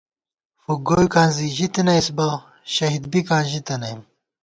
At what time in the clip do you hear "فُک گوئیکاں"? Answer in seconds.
0.61-1.27